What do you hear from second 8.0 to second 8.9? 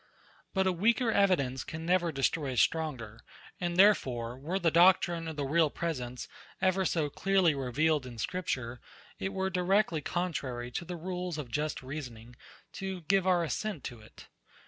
in scripture,